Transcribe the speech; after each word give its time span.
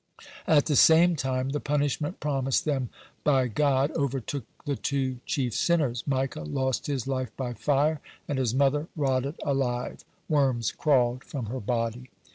(135) 0.45 0.57
At 0.57 0.65
the 0.65 0.75
same 0.75 1.15
time 1.15 1.49
the 1.49 1.59
punishment 1.59 2.19
promised 2.19 2.65
them 2.65 2.89
by 3.23 3.47
God 3.47 3.91
overtook 3.91 4.45
the 4.65 4.75
two 4.75 5.19
chief 5.27 5.53
sinners. 5.53 6.05
Micah 6.07 6.41
lost 6.41 6.87
his 6.87 7.05
life 7.05 7.29
by 7.37 7.53
fire, 7.53 8.01
and 8.27 8.39
his 8.39 8.55
mother 8.55 8.87
rotted 8.95 9.35
alive; 9.43 10.03
worms 10.27 10.71
crawled 10.71 11.23
from 11.23 11.45
her 11.53 11.59
body. 11.59 12.09